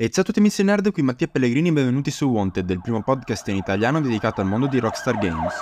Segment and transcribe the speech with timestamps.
[0.00, 3.02] E ciao a tutti amici nerd, qui Mattia Pellegrini e benvenuti su Wanted, il primo
[3.02, 5.52] podcast in italiano dedicato al mondo di Rockstar Games.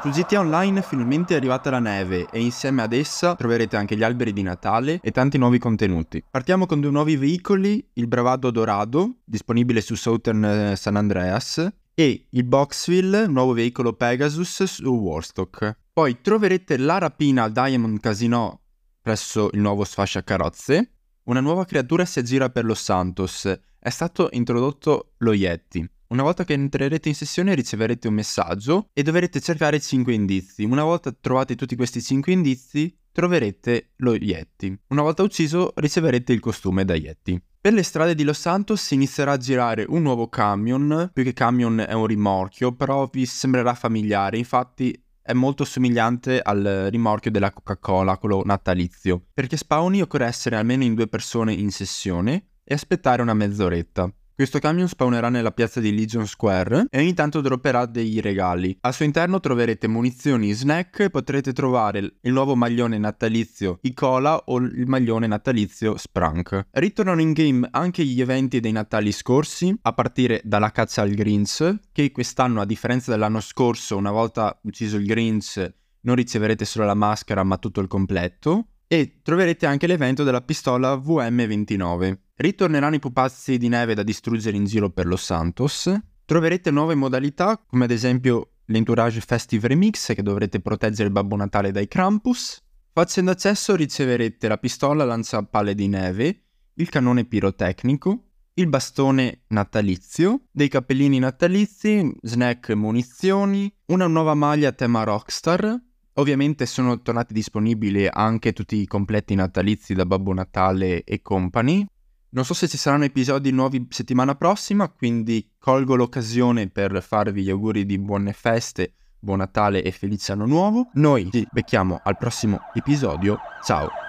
[0.00, 4.04] Su GTA Online finalmente è arrivata la neve e insieme ad essa troverete anche gli
[4.04, 6.22] alberi di Natale e tanti nuovi contenuti.
[6.30, 12.28] Partiamo con due nuovi veicoli, il Bravado Dorado, disponibile su Southern eh, San Andreas, e
[12.30, 15.76] il Boxville, nuovo veicolo Pegasus su Warstock.
[15.92, 18.60] Poi troverete la rapina al Diamond Casino
[19.02, 20.92] presso il nuovo sfascia carrozze
[21.24, 23.46] una nuova creatura si aggira per Los Santos.
[23.78, 25.88] È stato introdotto lo Yeti.
[26.08, 30.64] Una volta che entrerete in sessione riceverete un messaggio e dovrete cercare 5 indizi.
[30.64, 34.76] Una volta trovati tutti questi 5 indizi, troverete lo Yeti.
[34.88, 37.40] Una volta ucciso riceverete il costume da Yeti.
[37.60, 41.78] Per le strade di Los Santos inizierà a girare un nuovo camion, più che camion
[41.78, 48.18] è un rimorchio, però vi sembrerà familiare, infatti è molto somigliante al rimorchio della Coca-Cola,
[48.18, 49.26] quello natalizio.
[49.32, 54.12] Perché spawni occorre essere almeno in due persone in sessione e aspettare una mezz'oretta.
[54.34, 58.76] Questo camion spawnerà nella piazza di Legion Square e ogni tanto dropperà dei regali.
[58.80, 64.56] Al suo interno troverete munizioni, snack e potrete trovare il nuovo maglione natalizio Icola o
[64.56, 66.68] il maglione natalizio Sprunk.
[66.70, 71.80] Ritornano in game anche gli eventi dei Natali scorsi, a partire dalla caccia al Grinch,
[71.92, 76.94] che quest'anno a differenza dell'anno scorso, una volta ucciso il Grinch, non riceverete solo la
[76.94, 78.68] maschera ma tutto il completo.
[78.86, 82.16] E troverete anche l'evento della pistola VM29.
[82.34, 85.92] Ritorneranno i pupazzi di neve da distruggere in giro per Los Santos.
[86.24, 91.72] Troverete nuove modalità, come ad esempio l'Entourage Festive Remix, che dovrete proteggere il Babbo Natale
[91.72, 92.58] dai Krampus.
[92.90, 96.42] Facendo accesso riceverete la pistola lanciapalle di neve,
[96.74, 98.24] il cannone pirotecnico,
[98.54, 105.80] il bastone natalizio, dei cappellini natalizi, snack e munizioni, una nuova maglia a tema Rockstar.
[106.14, 111.86] Ovviamente sono tornati disponibili anche tutti i completi natalizi da Babbo Natale e company,
[112.32, 117.50] non so se ci saranno episodi nuovi settimana prossima, quindi colgo l'occasione per farvi gli
[117.50, 120.88] auguri di buone feste, buon Natale e felice anno nuovo.
[120.94, 123.38] Noi ci becchiamo al prossimo episodio.
[123.62, 124.01] Ciao!